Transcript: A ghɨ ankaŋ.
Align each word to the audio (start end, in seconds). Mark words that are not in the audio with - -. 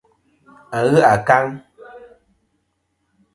A 0.77 0.79
ghɨ 0.89 0.99
ankaŋ. 1.13 1.45